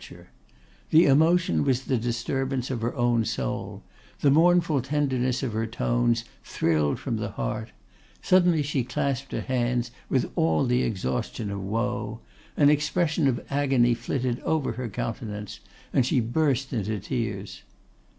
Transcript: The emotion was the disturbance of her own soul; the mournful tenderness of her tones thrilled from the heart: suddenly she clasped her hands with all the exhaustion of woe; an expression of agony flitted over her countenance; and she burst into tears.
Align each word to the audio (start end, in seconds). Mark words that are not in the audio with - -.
The 0.89 1.05
emotion 1.05 1.63
was 1.63 1.83
the 1.83 1.95
disturbance 1.95 2.71
of 2.71 2.81
her 2.81 2.95
own 2.95 3.23
soul; 3.23 3.83
the 4.21 4.31
mournful 4.31 4.81
tenderness 4.81 5.43
of 5.43 5.53
her 5.53 5.67
tones 5.67 6.25
thrilled 6.43 6.97
from 6.97 7.17
the 7.17 7.29
heart: 7.33 7.69
suddenly 8.19 8.63
she 8.63 8.83
clasped 8.83 9.31
her 9.31 9.41
hands 9.41 9.91
with 10.09 10.31
all 10.35 10.65
the 10.65 10.81
exhaustion 10.81 11.51
of 11.51 11.61
woe; 11.63 12.19
an 12.57 12.71
expression 12.71 13.27
of 13.27 13.45
agony 13.51 13.93
flitted 13.93 14.39
over 14.39 14.71
her 14.71 14.89
countenance; 14.89 15.59
and 15.93 16.03
she 16.03 16.19
burst 16.19 16.73
into 16.73 16.99
tears. 16.99 17.61